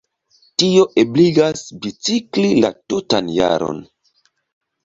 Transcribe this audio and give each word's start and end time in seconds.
Tio 0.61 0.85
ebligas 1.01 1.61
bicikli 1.83 2.49
la 2.65 2.73
tutan 2.95 3.31
jaron. 3.37 3.87